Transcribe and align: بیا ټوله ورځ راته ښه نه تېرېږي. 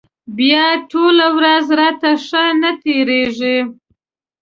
بیا 0.37 0.65
ټوله 0.91 1.27
ورځ 1.37 1.65
راته 1.79 2.09
ښه 2.27 2.43
نه 2.61 2.71
تېرېږي. 2.83 3.57